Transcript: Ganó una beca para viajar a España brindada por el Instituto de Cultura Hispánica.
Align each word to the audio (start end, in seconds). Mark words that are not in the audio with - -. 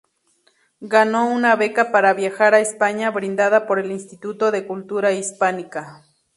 Ganó 0.95 1.29
una 1.29 1.55
beca 1.55 1.91
para 1.91 2.15
viajar 2.15 2.55
a 2.55 2.59
España 2.59 3.11
brindada 3.11 3.67
por 3.67 3.77
el 3.77 3.91
Instituto 3.91 4.49
de 4.49 4.65
Cultura 4.65 5.11
Hispánica. 5.11 6.03